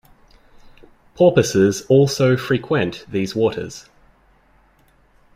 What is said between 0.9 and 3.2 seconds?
Porpoises also frequent